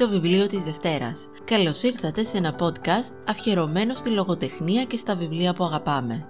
[0.00, 1.28] το βιβλίο της Δευτέρας.
[1.44, 6.26] Καλώς ήρθατε σε ένα podcast αφιερωμένο στη λογοτεχνία και στα βιβλία που αγαπάμε.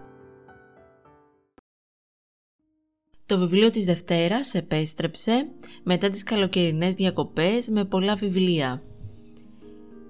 [3.26, 5.48] Το βιβλίο της Δευτέρας επέστρεψε
[5.82, 8.82] μετά τις καλοκαιρινές διακοπές με πολλά βιβλία.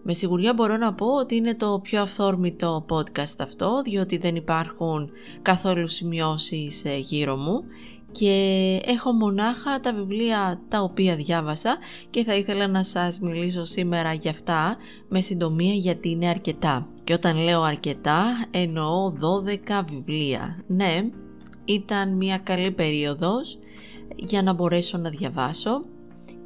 [0.03, 5.11] Με σιγουριά μπορώ να πω ότι είναι το πιο αυθόρμητο podcast αυτό, διότι δεν υπάρχουν
[5.43, 7.65] καθόλου σημειώσεις ε, γύρω μου
[8.13, 11.79] και έχω μονάχα τα βιβλία τα οποία διάβασα
[12.11, 14.77] και θα ήθελα να σας μιλήσω σήμερα για αυτά
[15.09, 16.89] με συντομία γιατί είναι αρκετά.
[17.05, 19.13] Και όταν λέω αρκετά εννοώ
[19.71, 20.65] 12 βιβλία.
[20.67, 21.03] Ναι,
[21.65, 23.59] ήταν μια καλή περίοδος
[24.17, 25.81] για να μπορέσω να διαβάσω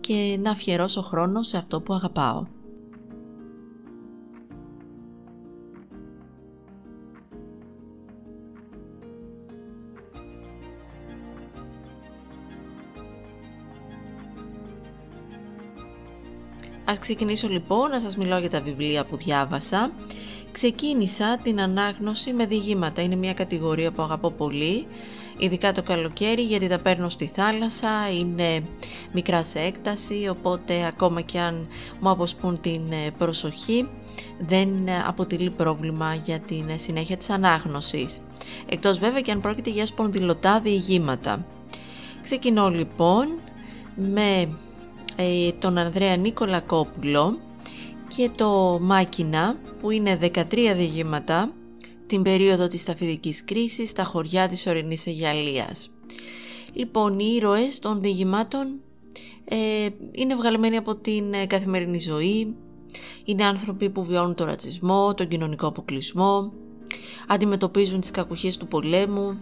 [0.01, 2.47] και να αφιερώσω χρόνο σε αυτό που αγαπάω.
[16.85, 19.91] Ας ξεκινήσω λοιπόν να σας μιλώ για τα βιβλία που διάβασα.
[20.53, 23.03] Ξεκίνησα την ανάγνωση με διηγήματα.
[23.03, 24.87] Είναι μια κατηγορία που αγαπώ πολύ,
[25.39, 28.63] ειδικά το καλοκαίρι γιατί τα παίρνω στη θάλασσα, είναι
[29.13, 31.69] μικράς σε έκταση, οπότε ακόμα και αν
[32.01, 33.89] μου αποσπούν την ε, προσοχή
[34.39, 38.21] δεν ε, αποτελεί πρόβλημα για την ε, συνέχεια της ανάγνωσης.
[38.69, 41.47] Εκτός βέβαια και αν πρόκειται για σπονδυλωτά διηγήματα.
[42.23, 43.29] Ξεκινώ λοιπόν
[43.95, 44.49] με
[45.17, 47.39] ε, τον Ανδρέα Νίκολα Κόπουλο
[48.17, 50.45] και το Μάκινα που είναι 13
[50.77, 51.53] διηγήματα
[52.07, 55.91] την περίοδο της ταφιδικής κρίσης στα χωριά της ορεινής Αιγιαλίας.
[56.73, 58.81] Λοιπόν, οι ήρωες των διηγημάτων
[59.45, 62.55] ε, είναι βγαλμένοι από την ε, καθημερινή ζωή,
[63.25, 66.53] είναι άνθρωποι που βιώνουν τον ρατσισμό, τον κοινωνικό αποκλεισμό,
[67.29, 69.39] αντιμετωπίζουν τις κακουχίες του πολέμου,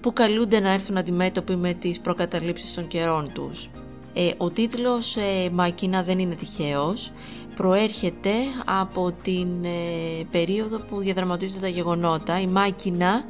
[0.00, 3.70] που καλούνται να έρθουν αντιμέτωποι με τις προκαταλήψεις των καιρών τους.
[4.14, 7.12] Ε, ο τίτλος ε, «Μάκινα» δεν είναι τυχαίος.
[7.56, 8.32] Προέρχεται
[8.64, 12.40] από την ε, περίοδο που διαδραματίζονται τα γεγονότα.
[12.40, 13.24] Η «Μάκινα»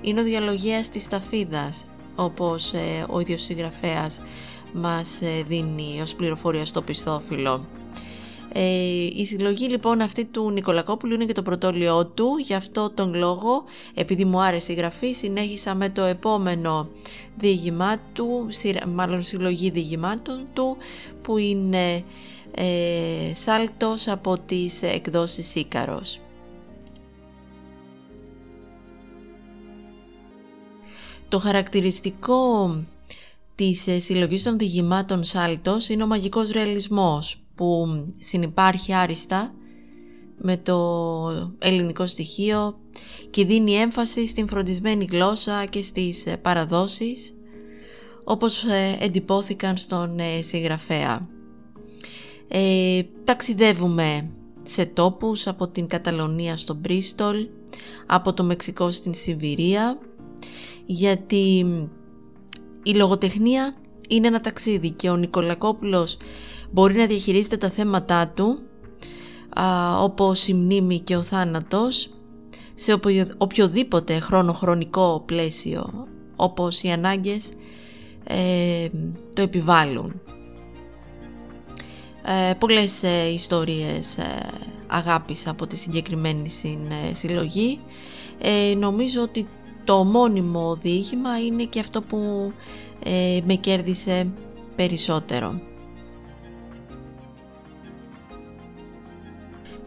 [0.00, 1.84] είναι ο διαλογέας της ταφίδας,
[2.14, 4.20] όπως ε, ο ίδιος συγγραφέας
[4.72, 7.64] μας δίνει ως πληροφορία στο πιστόφυλλο.
[8.56, 13.14] Ε, η συλλογή λοιπόν αυτή του Νικολακόπουλου είναι και το πρωτόλιό του, γι' αυτό τον
[13.14, 16.88] λόγο, επειδή μου άρεσε η γραφή, συνέχισα με το επόμενο
[17.36, 18.48] διηγημά του,
[18.94, 20.76] μάλλον συλλογή διηγημάτων του,
[21.22, 22.04] που είναι
[22.54, 26.20] ε, Σάλτος από τις εκδόσεις Ίκαρος.
[31.28, 32.76] Το χαρακτηριστικό
[33.54, 37.86] της ε, συλλογής των διηγημάτων Σάλτος είναι ο μαγικός ρεαλισμός που
[38.18, 39.54] συνυπάρχει άριστα
[40.36, 40.76] με το
[41.58, 42.78] ελληνικό στοιχείο
[43.30, 47.34] και δίνει έμφαση στην φροντισμένη γλώσσα και στις ε, παραδόσεις
[48.24, 51.28] όπως ε, εντυπώθηκαν στον ε, συγγραφέα.
[52.48, 54.30] Ε, ταξιδεύουμε
[54.64, 57.46] σε τόπους από την Καταλωνία στο Μπρίστολ,
[58.06, 59.98] από το Μεξικό στην Σιβηρία,
[60.86, 61.66] γιατί
[62.82, 63.76] η λογοτεχνία
[64.08, 66.16] είναι ένα ταξίδι και ο Νικολακόπουλος
[66.74, 68.58] μπορεί να διαχειρίζεται τα θέματά του
[69.60, 72.10] α, όπως η μνήμη και ο θάνατος
[72.74, 73.00] σε
[73.38, 77.50] οποιοδήποτε χρόνο-χρονικό πλαίσιο όπως οι ανάγκες
[78.24, 78.88] ε,
[79.34, 80.20] το επιβάλλουν.
[82.26, 84.48] Ε, πολλές ε, ιστορίες ε,
[84.86, 86.50] αγάπης από τη συγκεκριμένη
[87.12, 87.78] συλλογή.
[88.40, 89.46] Ε, νομίζω ότι
[89.84, 92.52] το μόνιμο διήγημα είναι και αυτό που
[93.04, 94.26] ε, με κέρδισε
[94.76, 95.60] περισσότερο.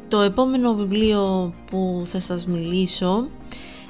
[0.09, 3.27] Το επόμενο βιβλίο που θα σας μιλήσω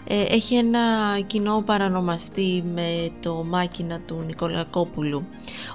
[0.07, 0.79] ε, έχει ένα
[1.28, 5.25] κοινό παρανομαστή με το μάκινα του Νικολακόπουλου.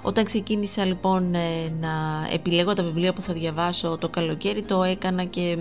[0.03, 1.91] Όταν ξεκίνησα λοιπόν ε, να
[2.33, 5.59] επιλέγω τα βιβλία που θα διαβάσω το καλοκαίρι το έκανα και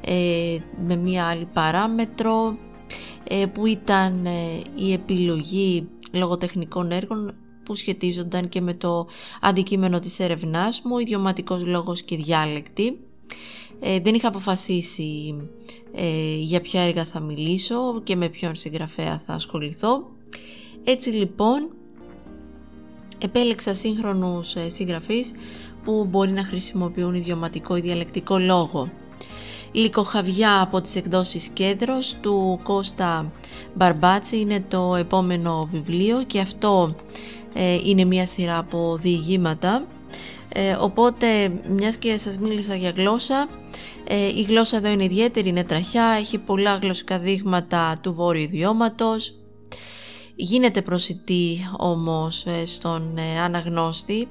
[0.00, 2.56] ε, με μία άλλη παράμετρο
[3.52, 4.26] που ήταν
[4.74, 7.34] η επιλογή λογοτεχνικών έργων
[7.64, 9.06] που σχετίζονταν και με το
[9.40, 12.98] αντικείμενο της έρευνάς μου, ιδιωματικός λόγος και διάλεκτη.
[13.80, 15.34] Ε, δεν είχα αποφασίσει
[15.94, 20.10] ε, για ποια έργα θα μιλήσω και με ποιον συγγραφέα θα ασχοληθώ.
[20.84, 21.68] Έτσι λοιπόν
[23.18, 25.32] επέλεξα σύγχρονους ε, συγγραφείς
[25.84, 28.90] που μπορεί να χρησιμοποιούν ιδιωματικό ή διαλεκτικό λόγο.
[29.72, 33.32] Λικοχαβιά από τις εκδόσεις Κέντρος του Κώστα
[33.74, 36.94] Μπαρμπάτσι είναι το επόμενο βιβλίο και αυτό
[37.54, 39.86] ε, είναι μια σειρά από διηγήματα
[40.52, 43.48] ε, οπότε μιας και σας μίλησα για γλώσσα
[44.04, 49.34] ε, η γλώσσα εδώ είναι ιδιαίτερη, είναι τραχιά, έχει πολλά γλωσσικά δείγματα του βόρειου ιδιώματος
[50.34, 54.28] γίνεται προσιτή όμως στον αναγνώστη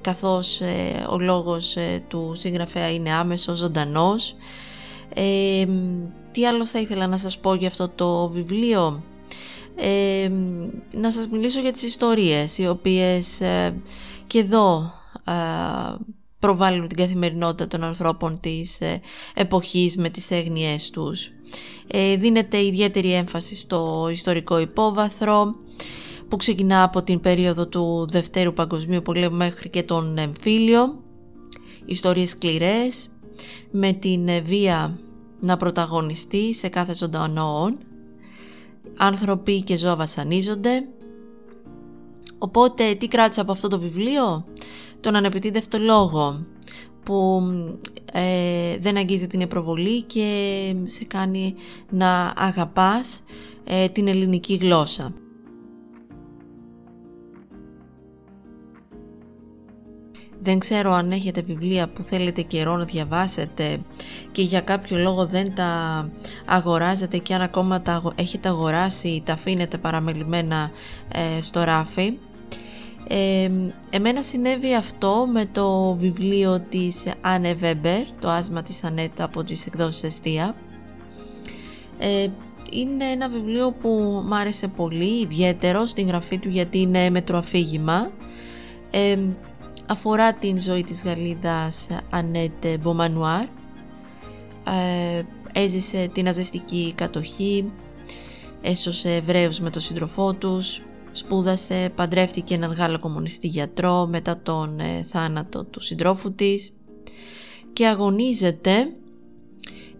[0.00, 0.60] καθώς
[1.10, 1.76] ο λόγος
[2.08, 4.34] του συγγραφέα είναι άμεσος, ζωντανός.
[6.32, 9.02] τι άλλο θα ήθελα να σας πω για αυτό το βιβλίο;
[10.90, 13.80] Να σας μιλήσω για τις ιστορίες οι οποίες ε,
[14.26, 14.92] και εδώ
[15.24, 15.32] ε,
[16.38, 19.00] προβάλλουν την καθημερινότητα των ανθρώπων της ε,
[19.34, 21.30] εποχής με τις έγνοιές τους.
[22.18, 25.54] Δίνεται ιδιαίτερη έμφαση στο ιστορικό υπόβαθρο
[26.28, 31.02] που ξεκινά από την περίοδο του Δευτέρου Παγκοσμίου Πολέμου μέχρι και τον εμφύλιο.
[31.84, 33.08] Ιστορίες σκληρές
[33.70, 34.98] με την βία
[35.40, 37.72] να πρωταγωνιστεί σε κάθε ζωντανό
[38.96, 40.88] άνθρωποι και ζώα βασανίζονται.
[42.38, 44.44] Οπότε τι κράτησα από αυτό το βιβλίο;
[45.00, 46.46] Τον ανεπιτίδευτο λόγο
[47.04, 47.42] που
[48.12, 51.54] ε, δεν αγγίζει την προβολή και σε κάνει
[51.90, 53.20] να αγαπάς
[53.64, 55.12] ε, την ελληνική γλώσσα.
[60.42, 63.80] Δεν ξέρω αν έχετε βιβλία που θέλετε καιρό να διαβάσετε
[64.32, 66.10] και για κάποιο λόγο δεν τα
[66.46, 70.70] αγοράζετε και αν ακόμα τα έχετε αγοράσει τα αφήνετε παραμελημένα
[71.12, 72.12] ε, στο ράφι.
[73.08, 73.50] Ε,
[73.90, 79.66] εμένα συνέβη αυτό με το βιβλίο της Άννε Βέμπερ, το άσμα της Ανέτα από τις
[79.66, 80.54] εκδόσεις Εστία.
[81.98, 82.28] Ε,
[82.70, 88.10] είναι ένα βιβλίο που μ' άρεσε πολύ, ιδιαίτερο στην γραφή του γιατί είναι μετροαφήγημα.
[88.90, 89.16] Ε,
[89.88, 93.44] αφορά την ζωή της Γαλλίδας Ανέτ Μπομανουάρ.
[94.64, 97.72] Ε, έζησε την αζεστική κατοχή,
[98.62, 100.82] έσωσε Εβραίους με τον σύντροφό τους,
[101.12, 106.72] σπούδασε, παντρεύτηκε έναν Γάλλο κομμουνιστή γιατρό μετά τον ε, θάνατο του συντρόφου της
[107.72, 108.92] και αγωνίζεται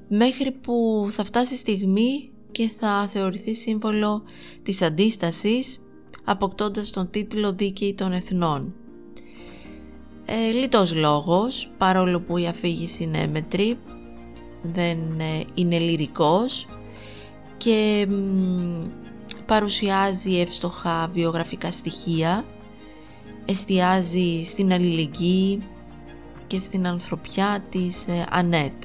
[0.09, 4.23] μέχρι που θα φτάσει στιγμή και θα θεωρηθεί σύμβολο
[4.63, 5.81] της αντίστασης
[6.25, 8.75] αποκτώντας τον τίτλο «Δίκαιη των Εθνών».
[10.31, 13.79] Ε, λιτός λόγος, παρόλο που η αφήγηση είναι μέτρη,
[14.63, 16.67] δεν ε, είναι λυρικός
[17.57, 18.09] και
[19.47, 22.45] παρουσιάζει εύστοχα βιογραφικά στοιχεία,
[23.45, 25.59] εστιάζει στην αλληλεγγύη
[26.47, 28.83] και στην ανθρωπιά της ε, Ανέτ.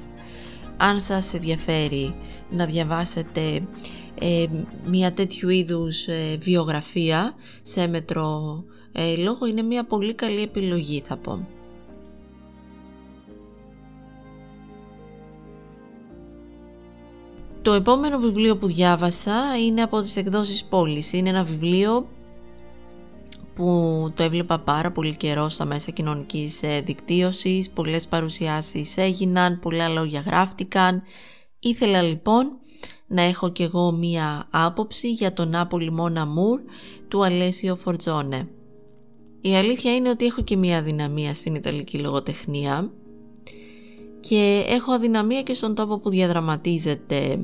[0.77, 2.15] Αν σας ενδιαφέρει
[2.49, 3.67] να διαβάσετε
[4.19, 4.45] ε,
[4.85, 6.07] μια τέτοιου είδους
[6.39, 8.63] βιογραφία σε μέτρο
[8.93, 11.47] ε, λόγο είναι μια πολύ καλή επιλογή θα πω.
[17.61, 21.13] Το επόμενο βιβλίο που διάβασα είναι από τις εκδόσεις πόλης.
[21.13, 22.07] Είναι ένα βιβλίο
[23.55, 29.87] που το έβλεπα πάρα πολύ καιρό στα μέσα κοινωνικής ε, δικτύωσης, πολλές παρουσιάσεις έγιναν, πολλά
[29.89, 31.03] λόγια γράφτηκαν.
[31.59, 32.51] Ήθελα λοιπόν
[33.07, 36.61] να έχω κι εγώ μία άποψη για τον Νάπολη Μόνα Μουρ
[37.07, 38.47] του Αλέσιο Φορτζόνε.
[39.45, 42.91] Η αλήθεια είναι ότι έχω και μία αδυναμία στην Ιταλική λογοτεχνία
[44.19, 47.39] και έχω αδυναμία και στον τόπο που διαδραματίζεται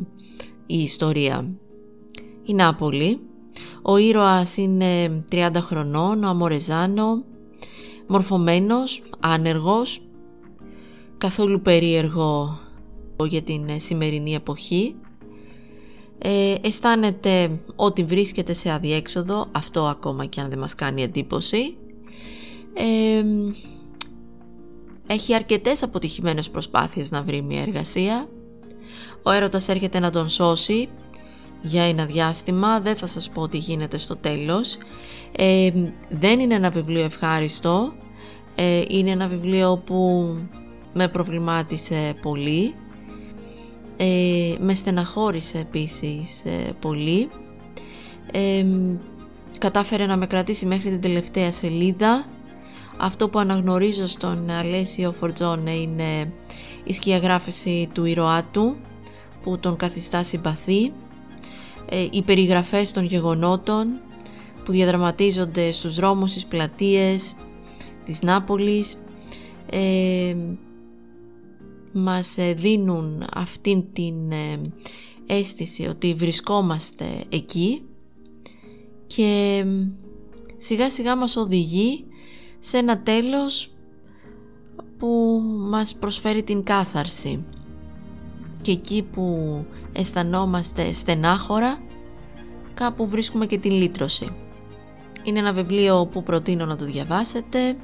[0.65, 1.47] η ιστορία.
[2.43, 3.19] Η Νάπολη,
[3.81, 7.23] ο ήρωας είναι 30 χρονών, ο Αμορεζάνο,
[8.07, 10.01] μορφωμένος, άνεργος,
[11.17, 12.59] καθόλου περίεργο
[13.29, 14.95] για την σημερινή εποχή.
[16.17, 21.77] Ε, αισθάνεται ότι βρίσκεται σε αδιέξοδο, αυτό ακόμα και αν δεν μας κάνει εντύπωση
[25.07, 28.27] έχει αρκετές αποτυχημένες προσπάθειες να βρει μια εργασία.
[29.23, 30.89] Ο έρωτας έρχεται να τον σώσει
[31.61, 34.77] για ένα διάστημα, δεν θα σας πω τι γίνεται στο τέλος.
[36.09, 37.93] δεν είναι ένα βιβλίο ευχάριστο,
[38.55, 40.29] ε, είναι ένα βιβλίο που
[40.93, 42.73] με προβλημάτισε πολύ,
[43.97, 47.29] ε, με στεναχώρησε επίσης ε, πολύ.
[49.57, 52.25] κατάφερε να με κρατήσει μέχρι την τελευταία σελίδα
[53.01, 56.33] αυτό που αναγνωρίζω στον Αλέσιο Φορτζόνε είναι
[56.83, 58.75] η σκιαγράφηση του ήρωά του
[59.43, 60.91] που τον καθιστά συμπαθή,
[61.89, 63.87] ε, οι περιγραφές των γεγονότων
[64.65, 67.35] που διαδραματίζονται στους δρόμους, στις πλατείες
[68.05, 68.95] της Νάπολης
[69.69, 70.35] ε,
[71.93, 74.61] μας δίνουν αυτήν την ε,
[75.25, 77.81] αίσθηση ότι βρισκόμαστε εκεί
[79.07, 79.65] και
[80.57, 82.05] σιγά σιγά μας οδηγεί
[82.59, 83.71] σε ένα τέλος
[84.97, 87.43] που μας προσφέρει την κάθαρση
[88.61, 91.79] και εκεί που αισθανόμαστε στενάχωρα
[92.73, 94.35] κάπου βρίσκουμε και την λύτρωση.
[95.23, 97.77] Είναι ένα βιβλίο που προτείνω να το διαβάσετε.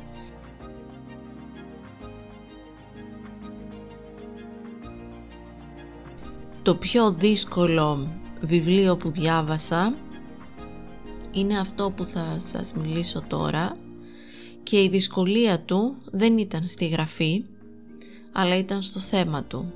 [6.62, 8.08] Το πιο δύσκολο
[8.42, 9.94] βιβλίο που διάβασα
[11.32, 13.78] είναι αυτό που θα σας μιλήσω τώρα
[14.66, 17.44] και η δυσκολία του δεν ήταν στη γραφή,
[18.32, 19.74] αλλά ήταν στο θέμα του.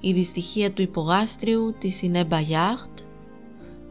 [0.00, 2.98] Η δυστυχία του υπογάστριου της είναι Μπαγιάχτ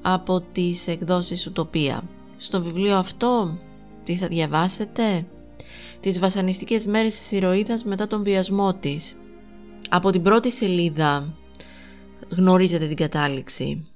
[0.01, 2.03] από τις εκδόσεις Ουτοπία.
[2.37, 3.57] Στο βιβλίο αυτό
[4.03, 5.25] τι θα διαβάσετε;
[5.99, 9.15] Τις βασανιστικές μέρες της ηρωίδας μετά τον βιασμό της.
[9.89, 11.33] Από την πρώτη σελίδα
[12.29, 13.87] γνωρίζετε την κατάληξη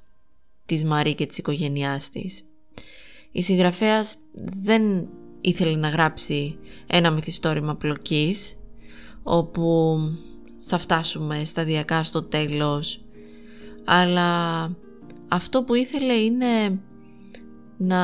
[0.65, 2.45] της Μαρή και της οικογένειάς της.
[3.31, 4.15] Η συγγραφέας
[4.63, 5.07] δεν
[5.43, 6.57] ήθελε να γράψει
[6.87, 8.55] ένα μυθιστόρημα πλοκής
[9.23, 9.97] όπου
[10.59, 13.03] θα φτάσουμε σταδιακά στο τέλος
[13.85, 14.71] αλλά
[15.27, 16.79] αυτό που ήθελε είναι
[17.77, 18.01] να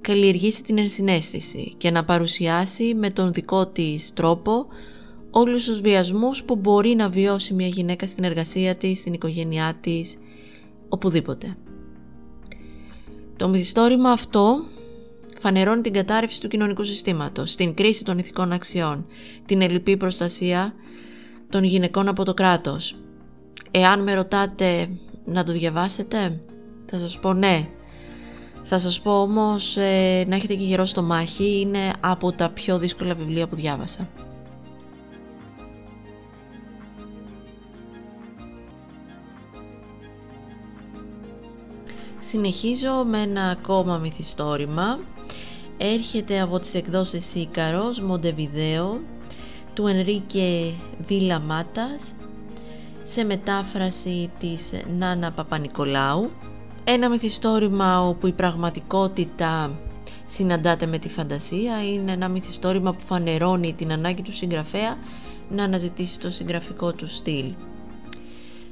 [0.00, 4.66] καλλιεργήσει την ενσυναίσθηση και να παρουσιάσει με τον δικό της τρόπο
[5.30, 10.16] όλους τους βιασμούς που μπορεί να βιώσει μια γυναίκα στην εργασία της, στην οικογένειά της,
[10.88, 11.56] οπουδήποτε.
[13.36, 14.64] Το μυθιστόρημα αυτό
[15.42, 19.06] φανερώνει την κατάρρευση του κοινωνικού συστήματος, την κρίση των ηθικών αξιών,
[19.46, 20.74] την ελλειπή προστασία
[21.48, 22.96] των γυναικών από το κράτος.
[23.70, 24.88] Εάν με ρωτάτε
[25.24, 26.40] να το διαβάσετε,
[26.86, 27.68] θα σας πω ναι.
[28.62, 32.78] Θα σας πω όμως ε, να έχετε και γερό στο μάχη, είναι από τα πιο
[32.78, 34.08] δύσκολα βιβλία που διάβασα.
[42.20, 44.98] Συνεχίζω με ένα ακόμα μυθιστόρημα.
[45.84, 49.00] Έρχεται από τις εκδόσεις Ίκαρος, Μοντεβιδέο,
[49.74, 50.72] του Ενρίκε
[51.06, 52.14] Βίλα Μάτας,
[53.04, 56.30] σε μετάφραση της Νάνα Παπανικολάου.
[56.84, 59.78] Ένα μυθιστόρημα όπου η πραγματικότητα
[60.26, 61.84] συναντάται με τη φαντασία.
[61.92, 64.96] Είναι ένα μυθιστόρημα που φανερώνει την ανάγκη του συγγραφέα
[65.50, 67.52] να αναζητήσει το συγγραφικό του στυλ.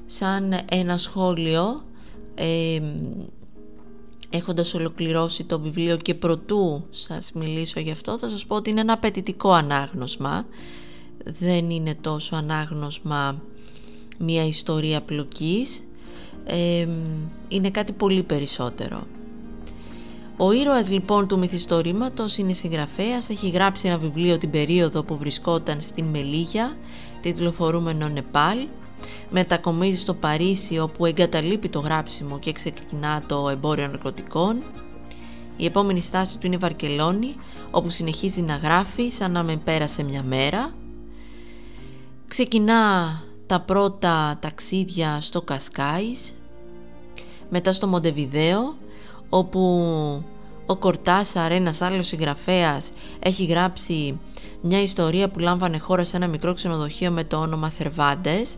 [0.06, 1.82] Σαν ένα σχόλιο
[2.34, 2.80] ε,
[4.30, 8.80] έχοντας ολοκληρώσει το βιβλίο και προτού σας μιλήσω γι' αυτό θα σας πω ότι είναι
[8.80, 10.46] ένα απαιτητικό ανάγνωσμα.
[11.24, 13.42] Δεν είναι τόσο ανάγνωσμα
[14.18, 15.80] μια ιστορία πλοκής.
[17.48, 19.06] Είναι κάτι πολύ περισσότερο.
[20.36, 25.80] Ο ήρωας λοιπόν του μυθιστορήματος είναι συγγραφέας, έχει γράψει ένα βιβλίο την περίοδο που βρισκόταν
[25.80, 26.76] στην Μελίγια,
[27.20, 28.58] τιτλοφορούμενο Νεπάλ
[29.30, 34.62] μετακομίζει στο Παρίσι όπου εγκαταλείπει το γράψιμο και ξεκινά το εμπόριο ναρκωτικών.
[35.56, 37.34] Η επόμενη στάση του είναι η Βαρκελόνη
[37.70, 40.74] όπου συνεχίζει να γράφει σαν να με πέρασε μια μέρα.
[42.28, 46.32] Ξεκινά τα πρώτα ταξίδια στο Κασκάις,
[47.50, 48.74] μετά στο Μοντεβιδέο
[49.28, 49.60] όπου
[50.70, 54.18] ο Κορτάσαρ, ένας άλλος συγγραφέας, έχει γράψει
[54.60, 58.56] μια ιστορία που λάμβανε χώρα σε ένα μικρό ξενοδοχείο με το όνομα Θερβάντες.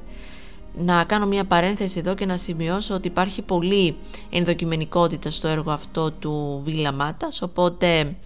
[0.78, 3.97] Να κάνω μια παρένθεση εδώ και να σημειώσω ότι υπάρχει πολύ
[4.31, 8.16] ενδοκιμενικότητα στο έργο αυτό του Βίλα Μάτας, οπότε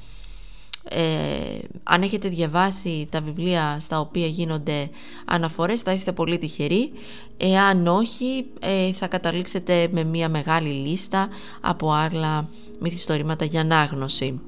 [0.89, 4.91] ε, αν έχετε διαβάσει τα βιβλία στα οποία γίνονται
[5.25, 6.93] αναφορές θα είστε πολύ τυχεροί.
[7.37, 11.29] Εάν όχι ε, θα καταλήξετε με μια μεγάλη λίστα
[11.61, 14.41] από άλλα μυθιστορήματα για ανάγνωση.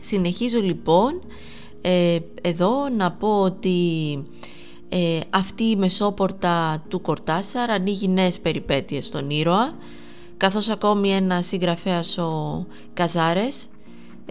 [0.00, 1.22] Συνεχίζω λοιπόν
[1.80, 4.18] ε, εδώ να πω ότι
[4.88, 9.74] ε, αυτή η μεσόπορτα του Κορτάσαρ ανοίγει νέες περιπέτειες στον ήρωα
[10.36, 13.66] καθώς ακόμη ένα συγγραφέας ο Καζάρες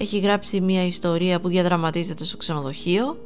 [0.02, 3.18] έχει γράψει μια ιστορία που διαδραματίζεται στο ξενοδοχείο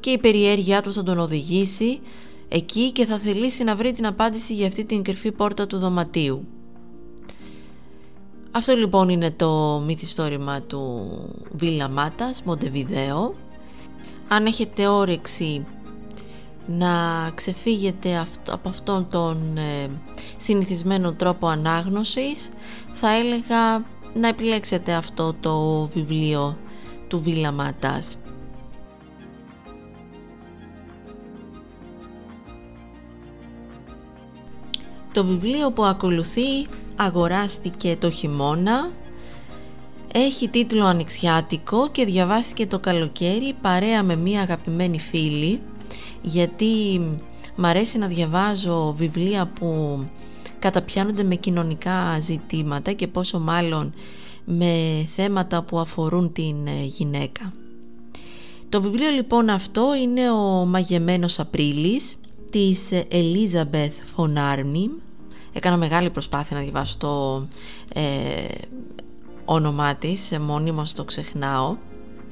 [0.00, 2.00] και η περιέργειά του θα τον οδηγήσει
[2.48, 6.46] εκεί και θα θελήσει να βρει την απάντηση για αυτή την κρυφή πόρτα του δωματίου.
[8.50, 11.10] Αυτό λοιπόν είναι το μυθιστόρημα του
[11.52, 13.34] Βίλα Μάτας, Μοντεβιδέο.
[14.28, 15.66] Αν έχετε όρεξη
[16.66, 16.90] να
[17.34, 19.90] ξεφύγετε από αυτόν τον ε,
[20.36, 22.48] συνηθισμένο τρόπο ανάγνωσης
[22.92, 23.84] θα έλεγα
[24.14, 26.56] να επιλέξετε αυτό το βιβλίο
[27.08, 28.18] του Βίλα Μάτας.
[35.12, 38.90] Το βιβλίο που ακολουθεί αγοράστηκε το χειμώνα,
[40.12, 45.60] έχει τίτλο Ανοιξιάτικο και διαβάστηκε το καλοκαίρι παρέα με μία αγαπημένη φίλη
[46.22, 47.00] γιατί
[47.56, 49.98] μ' αρέσει να διαβάζω βιβλία που
[50.58, 53.94] καταπιάνονται με κοινωνικά ζητήματα και πόσο μάλλον
[54.44, 57.52] με θέματα που αφορούν την ε, γυναίκα.
[58.68, 62.16] Το βιβλίο λοιπόν αυτό είναι ο Μαγεμένος Απρίλης
[62.50, 64.90] της Ελίζαμπεθ Φονάρνιμ.
[65.52, 67.46] Έκανα μεγάλη προσπάθεια να διαβάσω το
[67.94, 68.02] ε,
[69.44, 71.76] όνομά της, μόνιμος το ξεχνάω.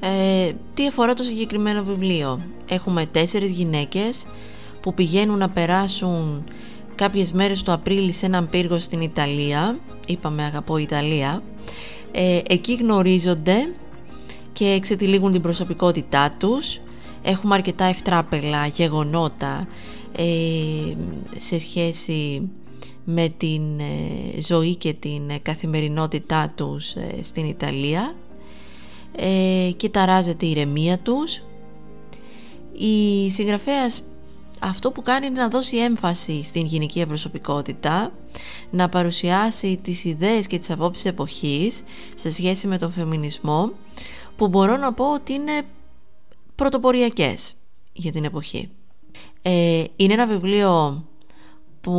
[0.00, 2.40] Ε, τι αφορά το συγκεκριμένο βιβλίο.
[2.68, 4.24] Έχουμε τέσσερις γυναίκες
[4.80, 6.44] που πηγαίνουν να περάσουν
[6.96, 9.78] κάποιες μέρες του Απρίλη σε έναν πύργο στην Ιταλία.
[10.06, 11.42] Είπαμε αγαπώ Ιταλία.
[12.12, 13.72] Ε, εκεί γνωρίζονται
[14.52, 16.80] και εξετυλίγουν την προσωπικότητά τους.
[17.22, 19.68] Έχουμε αρκετά ευτράπελα γεγονότα
[20.16, 20.24] ε,
[21.36, 22.50] σε σχέση
[23.04, 28.14] με την ε, ζωή και την καθημερινότητά τους ε, στην Ιταλία
[29.16, 31.42] ε, και ταράζεται η ηρεμία τους.
[32.78, 34.02] Η συγγραφέας
[34.60, 38.12] αυτό που κάνει είναι να δώσει έμφαση στην γυναικεία προσωπικότητα,
[38.70, 41.82] να παρουσιάσει τις ιδέες και τις απόψεις εποχής
[42.14, 43.70] σε σχέση με τον φεμινισμό,
[44.36, 45.62] που μπορώ να πω ότι είναι
[46.54, 47.54] πρωτοποριακές
[47.92, 48.70] για την εποχή.
[49.42, 51.04] Ε, είναι ένα βιβλίο
[51.80, 51.92] που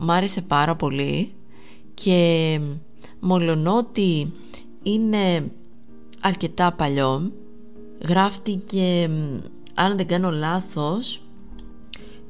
[0.00, 1.32] μ' άρεσε πάρα πολύ
[1.94, 2.60] και
[3.20, 4.32] μολονότι
[4.82, 5.50] είναι
[6.20, 7.32] αρκετά παλιό,
[8.08, 9.10] γράφτηκε,
[9.74, 11.20] αν δεν κάνω λάθος,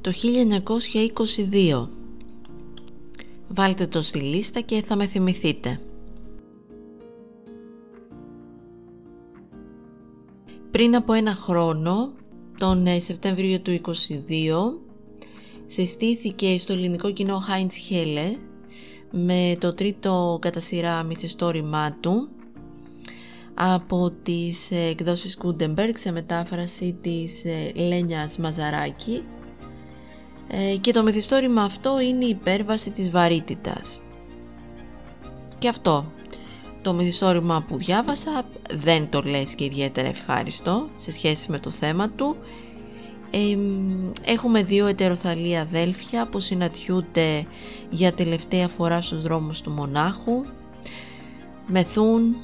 [0.03, 0.13] το
[1.81, 1.89] 1922.
[3.49, 5.81] Βάλτε το στη λίστα και θα με θυμηθείτε.
[10.71, 12.13] Πριν από ένα χρόνο,
[12.59, 13.93] τον ε, Σεπτέμβριο του 22,
[15.67, 18.37] συστήθηκε στο ελληνικό κοινό Heinz Helle
[19.11, 22.29] με το τρίτο κατά σειρά μυθιστόρημά του
[23.55, 29.23] από τις ε, εκδόσεις Gutenberg σε μετάφραση της ε, Λένιας Μαζαράκη
[30.55, 34.01] ε, και το μυθιστόρημα αυτό είναι η υπέρβαση της βαρύτητας.
[35.59, 36.13] Και αυτό,
[36.83, 42.09] το μυθιστόρημα που διάβασα δεν το λες και ιδιαίτερα ευχάριστο σε σχέση με το θέμα
[42.09, 42.37] του.
[44.25, 47.47] έχουμε δύο ετεροθαλή αδέλφια που συναντιούνται
[47.91, 50.45] για τελευταία φορά στους δρόμους του μονάχου.
[51.67, 52.37] Μεθούν,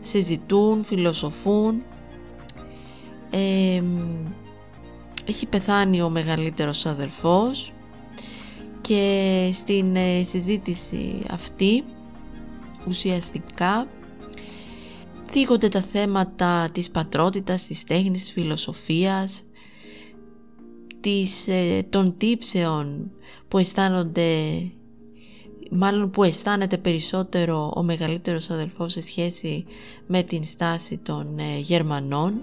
[0.00, 1.82] συζητούν, φιλοσοφούν.
[5.26, 7.72] Έχει πεθάνει ο μεγαλύτερος αδερφός
[8.80, 11.84] και στην ε, συζήτηση αυτή
[12.88, 13.86] ουσιαστικά
[15.30, 19.42] θίγονται τα θέματα της πατρότητας, της τέχνης, της φιλοσοφίας,
[21.00, 23.10] της, ε, των τύψεων
[23.48, 24.26] που αισθάνονται
[25.70, 29.64] μάλλον που αισθάνεται περισσότερο ο μεγαλύτερος αδελφός σε σχέση
[30.06, 32.42] με την στάση των ε, Γερμανών.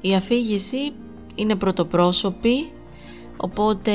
[0.00, 0.92] Η αφήγηση
[1.34, 2.72] είναι πρωτοπρόσωπη,
[3.36, 3.92] οπότε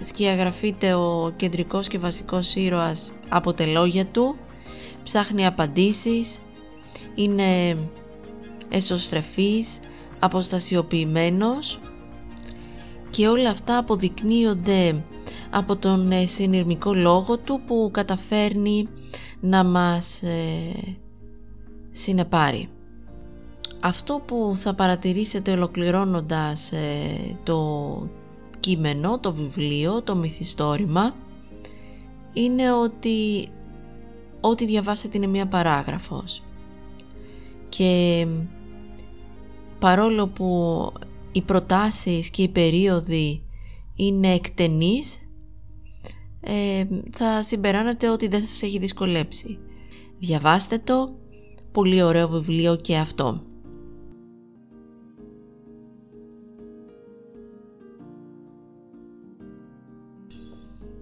[0.00, 4.36] σκιαγραφείται ο κεντρικός και βασικός ήρωας από τα λόγια του,
[5.02, 6.38] ψάχνει απαντήσεις,
[7.14, 7.76] είναι
[8.68, 9.80] εσωστρεφής,
[10.18, 11.80] αποστασιοποιημένος
[13.10, 15.02] και όλα αυτά αποδεικνύονται
[15.50, 18.88] από τον ε, συνειρμικό λόγο του που καταφέρνει
[19.40, 20.96] να μας ε,
[21.92, 22.68] συνεπάρει.
[23.84, 28.08] Αυτό που θα παρατηρήσετε ολοκληρώνοντας ε, το
[28.60, 31.14] κείμενο, το βιβλίο, το μυθιστόρημα
[32.32, 33.48] είναι ότι
[34.40, 36.42] ό,τι διαβάσετε είναι μία παράγραφος
[37.68, 38.26] και
[39.78, 40.92] παρόλο που
[41.32, 43.42] οι προτάσεις και οι περίοδοι
[43.94, 45.18] είναι εκτενείς
[46.40, 49.58] ε, θα συμπεράνετε ότι δεν σας έχει δυσκολέψει.
[50.18, 51.14] Διαβάστε το,
[51.72, 53.42] πολύ ωραίο βιβλίο και αυτό.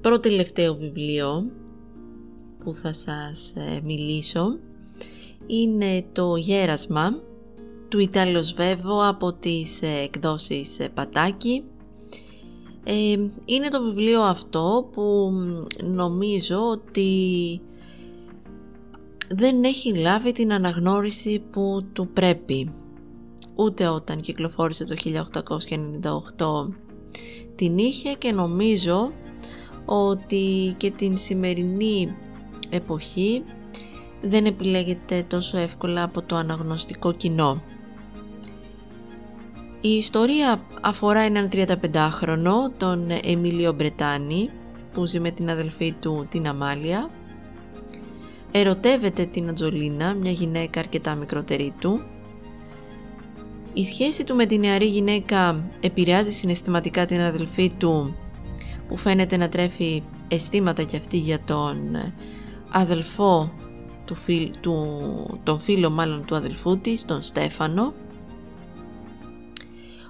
[0.00, 1.50] Πρώτο τελευταίο βιβλίο
[2.64, 4.58] που θα σας ε, μιλήσω
[5.46, 7.20] είναι το «Γέρασμα»
[7.88, 11.64] του Ιταλος Βέβο από τις ε, εκδόσεις ε, Πατάκη
[12.84, 15.32] ε, είναι το βιβλίο αυτό που
[15.84, 17.60] νομίζω ότι
[19.28, 22.72] δεν έχει λάβει την αναγνώριση που του πρέπει.
[23.54, 24.94] Ούτε όταν κυκλοφόρησε το
[26.68, 26.74] 1898
[27.54, 29.12] την είχε και νομίζω
[29.84, 32.16] ότι και την σημερινή
[32.70, 33.42] εποχή
[34.22, 37.62] δεν επιλέγεται τόσο εύκολα από το αναγνωστικό κοινό.
[39.80, 44.48] Η ιστορία αφορά έναν 35χρονο, τον Εμίλιο Μπρετάνη,
[44.92, 47.10] που ζει με την αδελφή του την Αμάλια.
[48.50, 52.02] Ερωτεύεται την Ατζολίνα, μια γυναίκα αρκετά μικρότερη του.
[53.72, 58.16] Η σχέση του με την νεαρή γυναίκα επηρεάζει συναισθηματικά την αδελφή του,
[58.90, 61.96] που φαίνεται να τρέφει αισθήματα κι αυτή για τον
[62.70, 63.52] αδελφό
[64.04, 64.16] του,
[64.60, 67.92] του τον φίλο μάλλον του αδελφού της, τον Στέφανο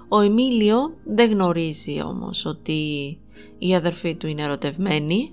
[0.07, 3.17] ο Εμίλιο δεν γνωρίζει όμως ότι
[3.57, 5.31] η αδερφή του είναι ερωτευμένη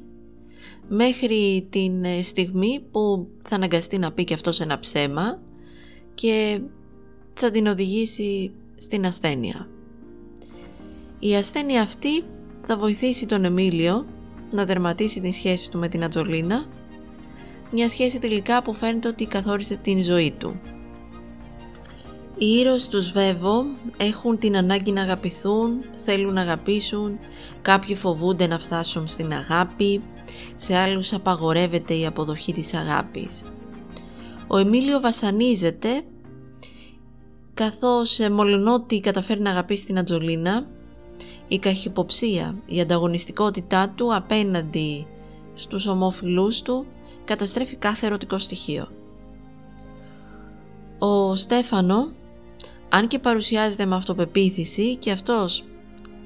[0.88, 5.40] μέχρι την στιγμή που θα αναγκαστεί να πει και αυτός ένα ψέμα
[6.14, 6.60] και
[7.34, 9.68] θα την οδηγήσει στην ασθένεια.
[11.18, 12.24] Η ασθένεια αυτή
[12.70, 14.06] θα βοηθήσει τον Εμίλιο
[14.50, 16.66] να δερματίσει τη σχέση του με την Ατζολίνα
[17.70, 20.60] μια σχέση τελικά που φαίνεται ότι καθόρισε την ζωή του.
[22.38, 23.64] Οι ήρωες τους Σβέβο
[23.98, 27.18] έχουν την ανάγκη να αγαπηθούν, θέλουν να αγαπήσουν,
[27.62, 30.02] κάποιοι φοβούνται να φτάσουν στην αγάπη,
[30.54, 33.42] σε άλλους απαγορεύεται η αποδοχή της αγάπης.
[34.46, 36.02] Ο Εμίλιο βασανίζεται
[37.54, 40.66] καθώς ε, μολονότι καταφέρει να αγαπήσει την Ατζολίνα,
[41.48, 45.06] η καχυποψία, η ανταγωνιστικότητά του απέναντι
[45.54, 46.86] στους ομόφιλούς του
[47.24, 48.88] καταστρέφει κάθε ερωτικό στοιχείο.
[50.98, 52.12] Ο Στέφανο,
[52.88, 55.64] αν και παρουσιάζεται με αυτοπεποίθηση και αυτός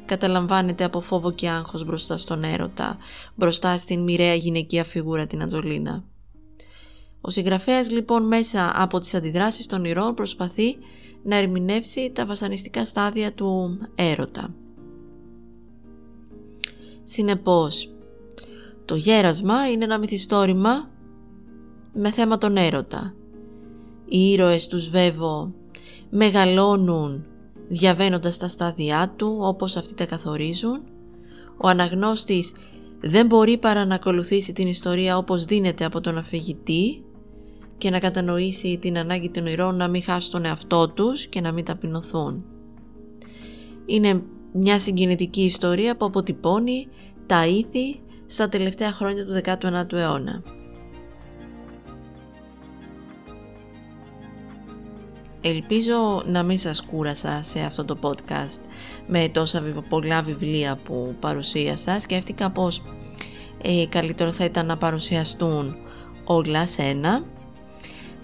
[0.05, 2.97] καταλαμβάνεται από φόβο και άγχος μπροστά στον έρωτα,
[3.35, 6.05] μπροστά στην μοιραία γυναικεία φιγούρα την Ατζολίνα.
[7.21, 10.77] Ο συγγραφέας λοιπόν μέσα από τις αντιδράσεις των ηρώων προσπαθεί
[11.23, 14.55] να ερμηνεύσει τα βασανιστικά στάδια του έρωτα.
[17.15, 17.95] Συνεπώς,
[18.85, 20.91] το γέρασμα είναι ένα μυθιστόρημα
[21.93, 23.15] με θέμα τον έρωτα.
[24.05, 25.53] Οι ήρωες τους βέβω
[26.11, 27.25] μεγαλώνουν
[27.69, 30.83] διαβαίνοντας τα στάδια του όπως αυτοί τα καθορίζουν.
[31.57, 32.53] Ο αναγνώστης
[33.01, 37.05] δεν μπορεί παρά να ακολουθήσει την ιστορία όπως δίνεται από τον αφηγητή
[37.79, 41.53] και να κατανοήσει την ανάγκη των ηρώων να μην χάσουν τον εαυτό τους και να
[41.53, 42.45] μην ταπεινωθούν.
[43.87, 44.23] Είναι
[44.53, 46.89] μια συγκινητική ιστορία που αποτυπώνει
[47.27, 50.43] τα ήθη στα τελευταία χρόνια του 19ου αιώνα.
[55.41, 58.61] Ελπίζω να μην σας κούρασα σε αυτό το podcast
[59.07, 62.01] με τόσα πολλά βιβλία που παρουσίασα.
[62.01, 62.83] Σκέφτηκα πως
[63.63, 65.77] ε, καλύτερο θα ήταν να παρουσιαστούν
[66.25, 67.25] όλα σε ένα.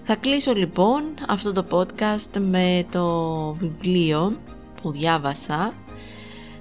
[0.03, 4.37] Θα κλείσω λοιπόν αυτό το podcast με το βιβλίο
[4.81, 5.73] που διάβασα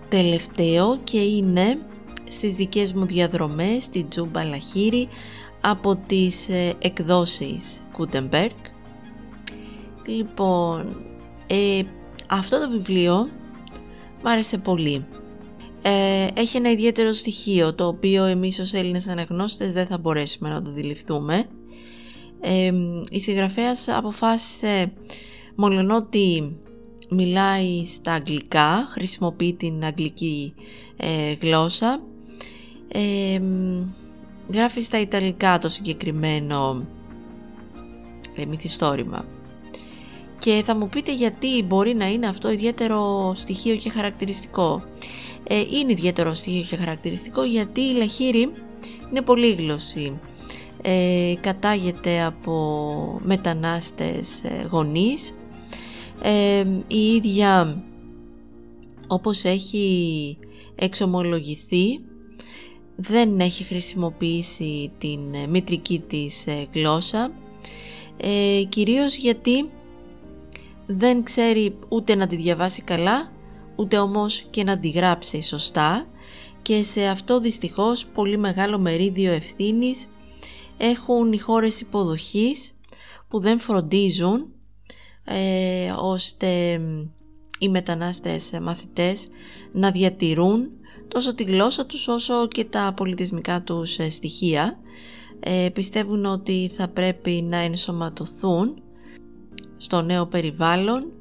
[0.08, 1.78] τελευταίο και είναι
[2.28, 5.08] στις δικές μου διαδρομές στη Τζούμπα Λαχύρη
[5.60, 8.56] από τις ε, εκδόσεις Κούτεμπεργκ
[10.08, 10.96] Λοιπόν,
[11.46, 11.82] ε,
[12.26, 13.28] αυτό το βιβλίο
[14.22, 15.06] μου άρεσε πολύ.
[15.82, 20.62] Ε, έχει ένα ιδιαίτερο στοιχείο το οποίο εμείς ως Έλληνες αναγνώστες δεν θα μπορέσουμε να
[20.62, 21.44] το αντιληφθούμε.
[22.40, 22.72] Ε,
[23.10, 24.92] η συγγραφέας αποφάσισε
[25.54, 26.56] μολονότι
[27.08, 30.54] μιλάει στα αγγλικά, χρησιμοποιεί την αγγλική
[30.96, 32.00] ε, γλώσσα,
[32.88, 33.40] ε,
[34.52, 36.86] γράφει στα ιταλικά το συγκεκριμένο
[38.36, 39.24] ε, μυθιστόρημα
[40.38, 44.82] και θα μου πείτε γιατί μπορεί να είναι αυτό ιδιαίτερο στοιχείο και χαρακτηριστικό.
[45.44, 48.50] Ε, είναι ιδιαίτερο στοιχείο και χαρακτηριστικό γιατί η Λαχύρη
[49.10, 50.18] είναι πολύγλωση.
[50.82, 55.34] Ε, κατάγεται από μετανάστες ε, γονείς.
[56.22, 57.82] Ε, η ίδια
[59.06, 60.38] όπως έχει
[60.74, 62.00] εξομολογηθεί
[62.96, 67.32] δεν έχει χρησιμοποιήσει την μητρική της γλώσσα
[68.16, 69.70] ε, κυρίως γιατί
[70.86, 73.32] δεν ξέρει ούτε να τη διαβάσει καλά,
[73.76, 76.06] ούτε όμως και να τη γράψει σωστά
[76.62, 80.08] και σε αυτό δυστυχώς πολύ μεγάλο μερίδιο ευθύνης
[80.76, 82.72] έχουν οι χώρες υποδοχής
[83.28, 84.46] που δεν φροντίζουν
[85.28, 86.80] ε, ώστε
[87.58, 89.26] οι μετανάστες μαθητές
[89.72, 90.70] να διατηρούν
[91.08, 94.78] τόσο τη γλώσσα τους όσο και τα πολιτισμικά τους ε, στοιχεία.
[95.40, 98.82] Ε, πιστεύουν ότι θα πρέπει να ενσωματωθούν
[99.76, 101.12] στο νέο περιβάλλον,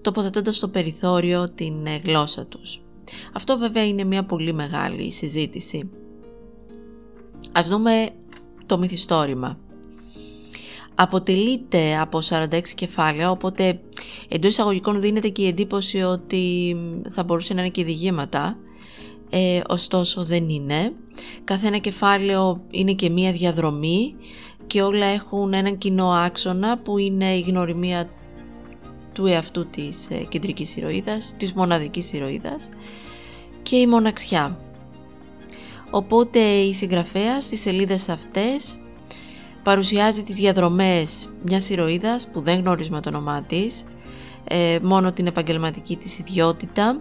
[0.00, 2.80] τοποθετώντας στο περιθώριο την ε, γλώσσα τους.
[3.32, 5.90] Αυτό βέβαια είναι μια πολύ μεγάλη συζήτηση.
[7.52, 8.10] Ας δούμε
[8.66, 9.58] το μυθιστόρημα.
[10.98, 13.80] Αποτελείται από 46 κεφάλαια, οπότε
[14.28, 16.76] εντός εισαγωγικών δίνεται και η εντύπωση ότι
[17.08, 18.56] θα μπορούσε να είναι και διηγήματα,
[19.30, 20.92] ε, ωστόσο δεν είναι.
[21.44, 24.14] Καθένα κεφάλαιο είναι και μία διαδρομή
[24.66, 28.08] και όλα έχουν έναν κοινό άξονα που είναι η γνωριμία
[29.12, 32.68] του εαυτού της ε, κεντρικής ηρωίδας, της μοναδικής ηρωίδας
[33.62, 34.58] και η μοναξιά.
[35.90, 38.78] Οπότε η συγγραφέα στις σελίδες αυτές
[39.66, 43.84] παρουσιάζει τις διαδρομές μιας ηρωίδας που δεν γνωρίζουμε το όνομά της,
[44.44, 47.00] ε, μόνο την επαγγελματική της ιδιότητα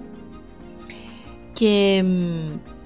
[1.54, 2.04] και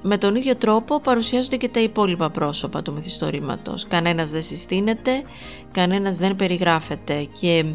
[0.02, 3.88] με τον ίδιο τρόπο παρουσιάζονται και τα υπόλοιπα πρόσωπα του μυθιστορήματος.
[3.88, 5.24] Κανένας δεν συστήνεται,
[5.72, 7.66] κανένας δεν περιγράφεται και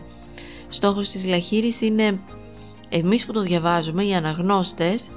[0.69, 2.19] στόχος της λαχύρης είναι
[2.89, 5.11] εμείς που το διαβάζουμε, οι αναγνώστες,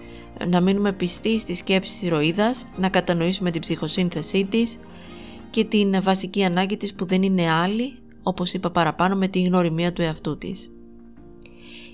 [0.47, 4.77] να μείνουμε πιστοί στη σκέψη της ηρωίδας, να κατανοήσουμε την ψυχοσύνθεσή της
[5.57, 9.93] και την βασική ανάγκη της που δεν είναι άλλη, όπως είπα παραπάνω, με την γνωριμία
[9.93, 10.69] του εαυτού της.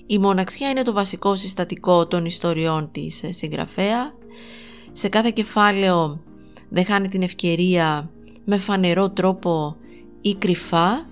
[0.06, 4.14] Η μοναξιά είναι το βασικό συστατικό των ιστοριών της συγγραφέα
[4.92, 6.20] σε κάθε κεφάλαιο
[6.68, 8.10] δεν χάνει την ευκαιρία
[8.44, 9.76] με φανερό τρόπο
[10.20, 11.06] ή κρυφά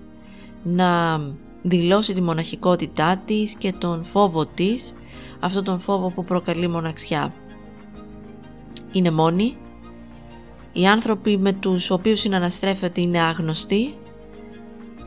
[0.63, 1.19] να
[1.61, 4.93] δηλώσει τη μοναχικότητά της και τον φόβο της,
[5.39, 7.33] αυτό τον φόβο που προκαλεί μοναξιά.
[8.91, 9.57] Είναι μόνη,
[10.73, 13.93] οι άνθρωποι με τους οποίους συναναστρέφεται είναι άγνωστοι,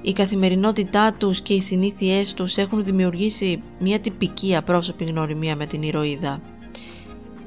[0.02, 5.82] η καθημερινότητά τους και οι συνήθειές τους έχουν δημιουργήσει μια τυπική απρόσωπη γνωριμία με την
[5.82, 6.40] ηρωίδα.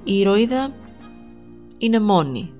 [0.03, 0.73] Η ηρωίδα
[1.77, 2.51] είναι μόνη.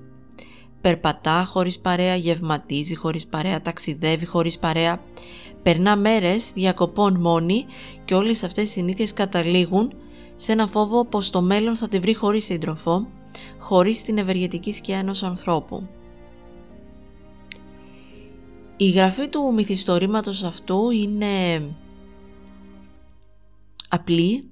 [0.80, 5.00] Περπατά χωρίς παρέα, γευματίζει χωρίς παρέα, ταξιδεύει χωρίς παρέα,
[5.62, 7.64] περνά μέρες διακοπών μόνη
[8.04, 9.92] και όλες αυτές οι συνήθειες καταλήγουν
[10.36, 13.08] σε ένα φόβο πως το μέλλον θα τη βρει χωρίς σύντροφο,
[13.58, 15.88] χωρίς την ευεργετική σκιά ενός ανθρώπου.
[18.76, 21.62] Η γραφή του μυθιστορήματος αυτού είναι
[23.88, 24.50] απλή,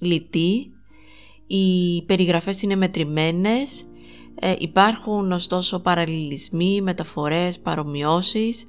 [0.00, 0.72] λιτή,
[1.46, 3.84] οι περιγραφές είναι μετρημένες,
[4.34, 8.64] ε, υπάρχουν ωστόσο παραλληλισμοί, μεταφορές, παρομοιώσεις,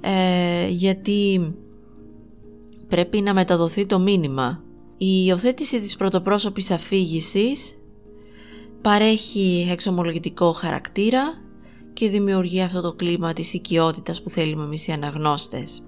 [0.00, 1.54] ε, γιατί
[2.88, 4.62] πρέπει να μεταδοθεί το μήνυμα.
[4.98, 7.78] Η υιοθέτηση της πρωτοπρόσωπης αφήγησης
[8.84, 11.34] παρέχει εξομολογητικό χαρακτήρα
[11.92, 15.82] και δημιουργεί αυτό το κλίμα της οικειότητας που θέλουμε εμείς οι αναγνώστες.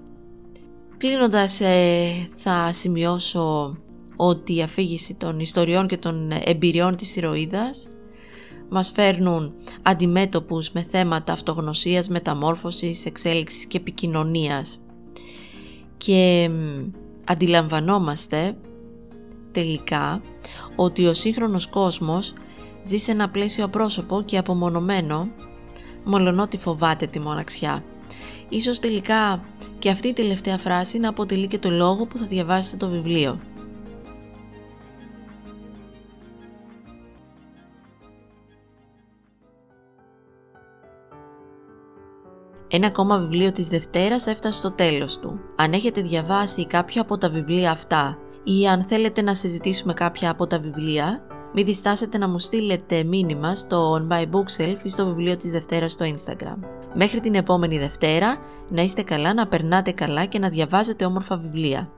[0.97, 3.77] Κλείνοντας ε, θα σημειώσω
[4.15, 7.87] ότι η αφήγηση των ιστοριών και των εμπειριών της ηρωίδας
[8.69, 14.79] μας φέρνουν αντιμέτωπους με θέματα αυτογνωσίας, μεταμόρφωσης, εξέλιξης και επικοινωνίας.
[15.97, 16.49] Και
[17.25, 18.57] αντιλαμβανόμαστε
[19.51, 20.21] τελικά
[20.75, 22.33] ότι ο σύγχρονος κόσμος
[22.87, 25.29] ζει σε ένα πλαίσιο απρόσωπο και απομονωμένο
[26.03, 27.83] μολονότι φοβάται τη μοναξιά.
[28.49, 29.43] Ίσως τελικά
[29.79, 33.39] και αυτή η τελευταία φράση να αποτελεί και το λόγο που θα διαβάσετε το βιβλίο.
[42.69, 45.39] Ένα ακόμα βιβλίο της Δευτέρας έφτασε στο τέλος του.
[45.55, 50.47] Αν έχετε διαβάσει κάποιο από τα βιβλία αυτά ή αν θέλετε να συζητήσουμε κάποια από
[50.47, 51.21] τα βιβλία,
[51.57, 55.91] μην διστάσετε να μου στείλετε μήνυμα στο On My Bookshelf ή στο βιβλίο της Δευτέρας
[55.91, 56.57] στο Instagram.
[56.93, 58.37] Μέχρι την επόμενη Δευτέρα,
[58.69, 61.89] να είστε καλά, να περνάτε καλά και να διαβάζετε όμορφα βιβλία.